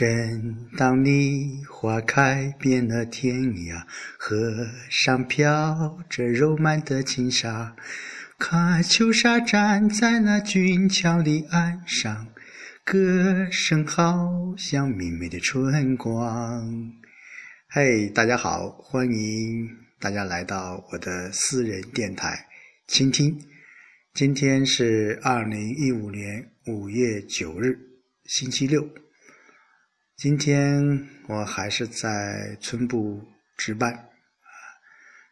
[0.00, 3.84] 正当你花开遍了天涯，
[4.18, 7.76] 河上飘着柔曼的轻纱，
[8.38, 12.28] 卡秋莎站在那俊俏的岸上，
[12.82, 16.94] 歌声好像明媚的春光。
[17.68, 19.68] 嘿，大家好，欢迎
[20.00, 22.46] 大家来到我的私人电台
[22.86, 23.38] 倾听。
[24.14, 27.78] 今天是二零一五年五月九日，
[28.24, 28.82] 星期六。
[30.20, 33.26] 今天我还是在村部
[33.56, 34.52] 值班啊。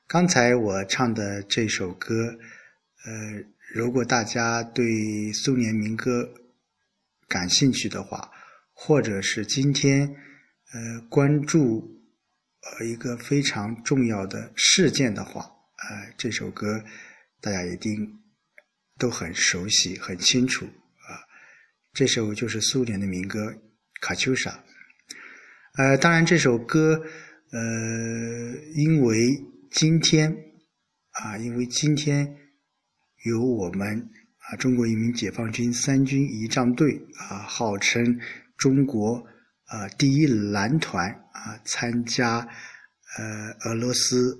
[0.06, 2.34] 刚才我唱的这首歌，
[3.04, 3.12] 呃，
[3.74, 6.32] 如果大家对苏联民歌
[7.28, 8.30] 感兴趣的话，
[8.72, 10.08] 或者是今天
[10.72, 11.86] 呃关注
[12.62, 16.82] 呃一个非常重要的事件的话，呃，这首歌
[17.42, 18.10] 大家一定
[18.96, 21.20] 都很熟悉、很清楚啊。
[21.92, 23.52] 这首就是苏联的民歌
[24.00, 24.50] 《卡秋莎》。
[25.76, 27.00] 呃，当然这首歌，
[27.52, 27.60] 呃，
[28.74, 29.16] 因为
[29.70, 30.34] 今天
[31.10, 32.36] 啊，因为今天
[33.24, 38.18] 有我们啊中国人民解放军三军仪仗队啊，号称
[38.56, 39.24] 中国
[39.66, 42.38] 啊第一蓝团啊，参加
[43.16, 44.36] 呃俄罗斯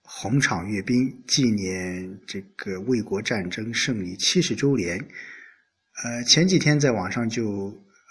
[0.00, 4.98] 红场阅兵纪念这个卫国战争胜利七十周年。
[6.04, 7.68] 呃，前几天在网上就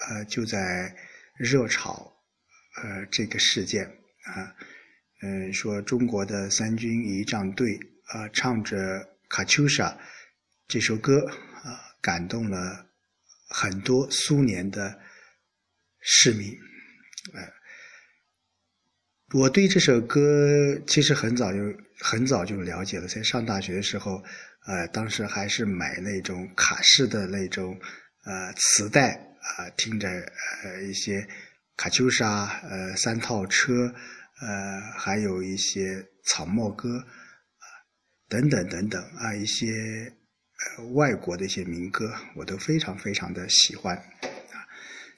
[0.07, 0.95] 呃就在
[1.35, 2.13] 热炒。
[2.81, 4.55] 呃，这个事件啊，
[5.21, 8.77] 嗯，说中国的三军仪仗队啊，唱着
[9.27, 9.89] 《卡秋莎》
[10.65, 12.87] 这首歌啊，感动了
[13.49, 14.97] 很多苏联的
[15.99, 16.47] 市民。
[17.33, 17.41] 呃，
[19.33, 21.59] 我对这首歌其实很早就
[21.99, 24.23] 很早就了解了，在上大学的时候，
[24.65, 27.77] 呃，当时还是买那种卡式的那种
[28.23, 29.15] 呃磁带
[29.57, 30.07] 啊，听着
[30.63, 31.27] 呃一些。
[31.79, 33.71] 卡秋莎，呃，三套车，
[34.41, 37.65] 呃，还有一些草帽歌，啊，
[38.27, 39.65] 等等等等啊，一些
[40.77, 44.59] 呃外国的一些民歌，我都非常非常的喜欢啊。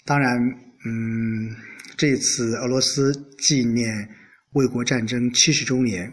[0.06, 0.38] 当然，
[0.86, 1.50] 嗯，
[1.98, 4.08] 这次俄罗斯纪念
[4.52, 6.08] 卫国战争七十周年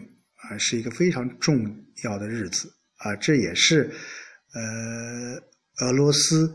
[0.49, 1.63] 啊，是一个非常重
[2.03, 3.87] 要的日子啊，这也是
[4.55, 6.51] 呃俄罗斯。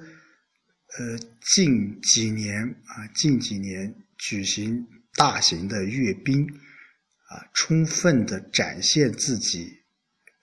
[0.97, 9.77] 呃，近几年啊，近几年举行大型的阅兵，啊，充分的展现自己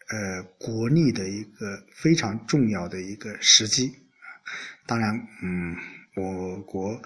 [0.10, 3.96] 呃国力的一个非常重要的一个时机。
[4.86, 5.74] 当然，嗯，
[6.18, 7.02] 我国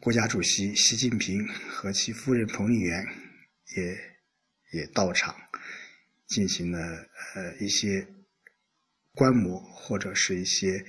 [0.00, 3.06] 国家主席习近平和其夫人彭丽媛
[3.76, 5.32] 也也到场，
[6.26, 8.04] 进行了呃一些
[9.12, 10.84] 观摩或者是一些。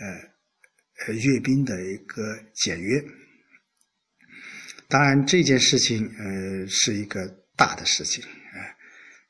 [0.00, 3.02] 呃，呃，阅兵的一个检阅，
[4.88, 7.26] 当然这件事情呃是一个
[7.56, 8.58] 大的事情啊，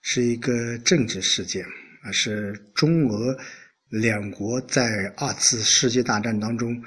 [0.02, 1.64] 是一个政治事件
[2.02, 3.34] 啊，是中俄
[3.88, 6.84] 两国在二次世界大战当中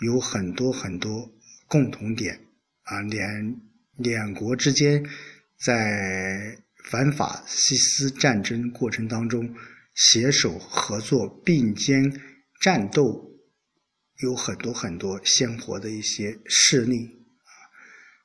[0.00, 1.26] 有很多很多
[1.66, 2.38] 共同点
[2.82, 3.60] 啊，两
[3.96, 5.02] 两国之间
[5.58, 6.54] 在
[6.90, 9.54] 反法西斯战争过程当中
[9.94, 12.12] 携手合作并肩。
[12.62, 13.40] 战斗
[14.18, 17.06] 有很多很多鲜活的一些事例
[17.38, 17.50] 啊，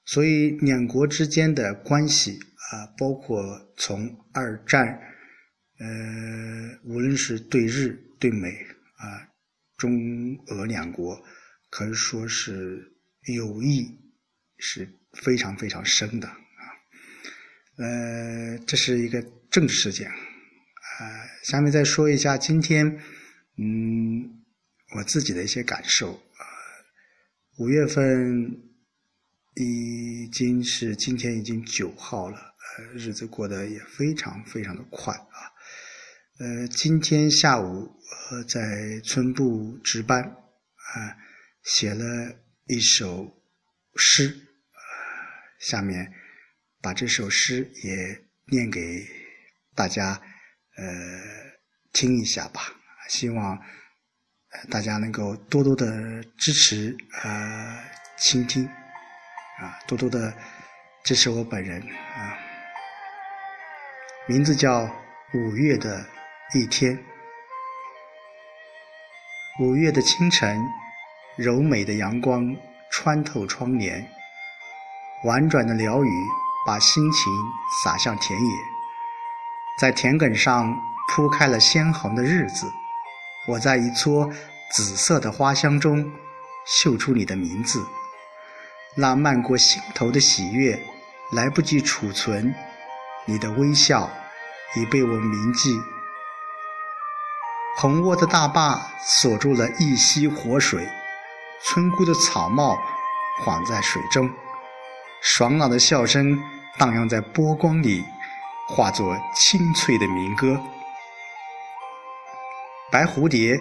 [0.05, 2.37] 所以两国之间的关系
[2.69, 4.85] 啊，包括从二战，
[5.79, 8.47] 呃，无论是对日对美
[8.97, 9.27] 啊，
[9.75, 9.91] 中
[10.49, 11.19] 俄两国
[11.71, 12.93] 可以说是
[13.33, 13.99] 友谊
[14.59, 16.37] 是非常非常深的啊，
[17.77, 21.25] 呃，这是一个政治事件啊。
[21.43, 22.99] 下面再说一下今天。
[23.59, 24.43] 嗯，
[24.95, 26.45] 我自己的一些感受啊，
[27.57, 28.51] 五月份
[29.55, 35.51] 已经是今天已经九号了，呃，日子过得也非常非常的快啊。
[36.39, 37.89] 呃，今天下午
[38.29, 41.17] 呃在村部值班啊，
[41.63, 43.41] 写了一首
[43.95, 44.79] 诗啊，
[45.59, 46.13] 下面
[46.79, 49.03] 把这首诗也念给
[49.73, 50.21] 大家
[50.75, 50.85] 呃
[51.91, 52.61] 听一下吧。
[53.07, 53.57] 希望
[54.69, 57.77] 大家能够多多的支持呃，
[58.17, 58.65] 倾听
[59.59, 60.33] 啊，多多的
[61.03, 62.37] 支持我本人啊。
[64.27, 64.89] 名字叫
[65.33, 66.05] 五月的
[66.53, 66.97] 一天，
[69.61, 70.59] 五月的清晨，
[71.37, 72.55] 柔美的阳光
[72.91, 74.05] 穿透窗帘，
[75.23, 76.09] 婉转的鸟语
[76.65, 77.31] 把心情
[77.83, 78.55] 洒向田野，
[79.79, 80.77] 在田埂上
[81.09, 82.69] 铺开了鲜红的日子。
[83.47, 84.29] 我在一撮
[84.71, 86.11] 紫色的花香中
[86.65, 87.81] 嗅出你的名字，
[88.95, 90.77] 那漫过心头的喜悦，
[91.31, 92.53] 来不及储存，
[93.25, 94.09] 你的微笑
[94.75, 95.79] 已被我铭记。
[97.77, 100.85] 红沃的大坝锁住了一溪活水，
[101.63, 102.77] 村姑的草帽
[103.41, 104.29] 晃在水中，
[105.21, 106.37] 爽朗的笑声
[106.77, 108.03] 荡漾在波光里，
[108.67, 110.61] 化作清脆的民歌。
[112.89, 113.59] 白蝴蝶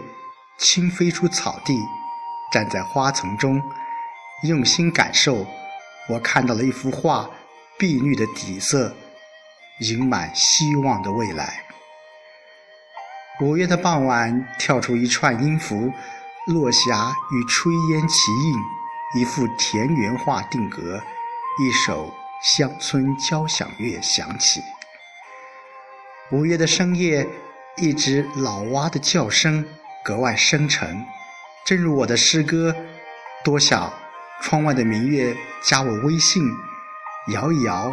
[0.56, 1.75] 轻飞出草地，
[2.52, 3.61] 站在花丛中，
[4.44, 5.44] 用心感受。
[6.08, 7.28] 我看到了一幅画，
[7.76, 8.94] 碧绿的底色，
[9.81, 11.64] 盈满希望的未来。
[13.40, 15.93] 五月的傍晚，跳出一串音符，
[16.46, 21.02] 落霞与炊烟齐映，一幅田园画定格，
[21.58, 22.14] 一首
[22.44, 24.62] 乡村交响乐响起。
[26.31, 27.28] 五月的深夜，
[27.76, 29.64] 一只老蛙的叫声
[30.05, 31.05] 格外深沉，
[31.64, 32.75] 正如我的诗歌。
[33.44, 33.93] 多想
[34.43, 36.43] 窗外的明月加我微信，
[37.32, 37.93] 摇一摇，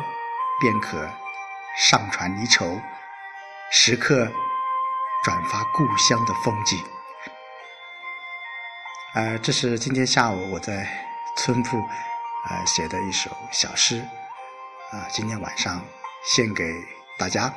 [0.59, 1.07] 便可
[1.77, 2.79] 上传离愁，
[3.71, 4.31] 时刻。
[5.23, 6.77] 转发故乡的风景，
[9.13, 10.85] 呃，这是今天下午我在
[11.37, 11.77] 村铺
[12.49, 14.05] 呃写的一首小诗，
[14.91, 15.81] 啊，今天晚上
[16.25, 16.65] 献给
[17.17, 17.53] 大家。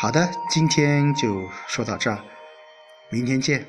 [0.00, 2.20] 好的，今天就说到这儿，
[3.10, 3.66] 明天见。